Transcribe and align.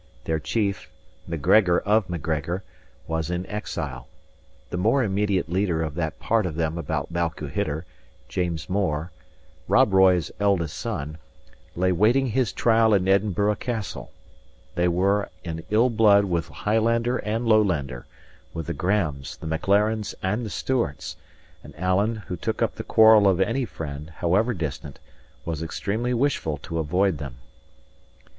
Their 0.23 0.39
chief, 0.39 0.89
Macgregor 1.27 1.79
of 1.81 2.09
Macgregor, 2.09 2.63
was 3.05 3.29
in 3.29 3.45
exile; 3.45 4.07
the 4.71 4.77
more 4.77 5.03
immediate 5.03 5.47
leader 5.47 5.83
of 5.83 5.93
that 5.93 6.17
part 6.19 6.47
of 6.47 6.55
them 6.55 6.75
about 6.79 7.13
Balquhidder, 7.13 7.85
James 8.27 8.67
More, 8.67 9.11
Rob 9.67 9.93
Roy's 9.93 10.31
eldest 10.39 10.75
son, 10.75 11.19
lay 11.75 11.91
waiting 11.91 12.25
his 12.25 12.51
trial 12.51 12.95
in 12.95 13.07
Edinburgh 13.07 13.57
Castle; 13.57 14.11
they 14.73 14.87
were 14.87 15.29
in 15.43 15.63
ill 15.69 15.91
blood 15.91 16.25
with 16.25 16.47
Highlander 16.47 17.17
and 17.17 17.45
Lowlander, 17.45 18.07
with 18.55 18.65
the 18.65 18.73
Grahames, 18.73 19.37
the 19.37 19.45
Maclarens, 19.45 20.15
and 20.23 20.43
the 20.43 20.49
Stewarts; 20.49 21.15
and 21.63 21.77
Alan, 21.77 22.15
who 22.25 22.35
took 22.35 22.63
up 22.63 22.73
the 22.73 22.83
quarrel 22.83 23.27
of 23.27 23.39
any 23.39 23.65
friend, 23.65 24.09
however 24.15 24.55
distant, 24.55 24.97
was 25.45 25.61
extremely 25.61 26.15
wishful 26.15 26.57
to 26.57 26.79
avoid 26.79 27.19
them. 27.19 27.35